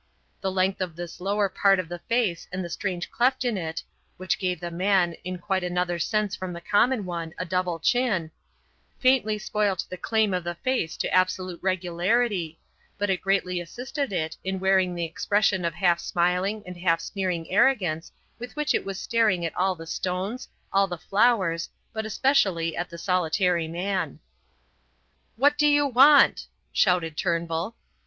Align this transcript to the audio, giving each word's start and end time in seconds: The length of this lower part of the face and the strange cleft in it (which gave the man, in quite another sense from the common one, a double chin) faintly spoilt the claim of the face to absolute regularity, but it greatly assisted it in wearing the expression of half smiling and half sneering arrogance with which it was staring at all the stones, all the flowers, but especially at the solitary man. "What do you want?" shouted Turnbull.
The 0.41 0.49
length 0.51 0.81
of 0.81 0.95
this 0.95 1.21
lower 1.21 1.47
part 1.47 1.77
of 1.77 1.87
the 1.87 1.99
face 1.99 2.47
and 2.51 2.65
the 2.65 2.71
strange 2.71 3.11
cleft 3.11 3.45
in 3.45 3.55
it 3.55 3.83
(which 4.17 4.39
gave 4.39 4.59
the 4.59 4.71
man, 4.71 5.13
in 5.23 5.37
quite 5.37 5.63
another 5.63 5.99
sense 5.99 6.35
from 6.35 6.53
the 6.53 6.59
common 6.59 7.05
one, 7.05 7.33
a 7.37 7.45
double 7.45 7.77
chin) 7.77 8.31
faintly 8.97 9.37
spoilt 9.37 9.85
the 9.91 9.97
claim 9.97 10.33
of 10.33 10.43
the 10.43 10.55
face 10.55 10.97
to 10.97 11.13
absolute 11.13 11.59
regularity, 11.61 12.57
but 12.97 13.11
it 13.11 13.21
greatly 13.21 13.61
assisted 13.61 14.11
it 14.11 14.35
in 14.43 14.59
wearing 14.59 14.95
the 14.95 15.05
expression 15.05 15.63
of 15.63 15.75
half 15.75 15.99
smiling 15.99 16.63
and 16.65 16.77
half 16.77 16.99
sneering 16.99 17.51
arrogance 17.51 18.11
with 18.39 18.55
which 18.55 18.73
it 18.73 18.83
was 18.83 18.99
staring 18.99 19.45
at 19.45 19.55
all 19.55 19.75
the 19.75 19.85
stones, 19.85 20.49
all 20.73 20.87
the 20.87 20.97
flowers, 20.97 21.69
but 21.93 22.07
especially 22.07 22.75
at 22.75 22.89
the 22.89 22.97
solitary 22.97 23.67
man. 23.67 24.17
"What 25.35 25.59
do 25.59 25.67
you 25.67 25.85
want?" 25.85 26.47
shouted 26.73 27.15
Turnbull. 27.15 27.75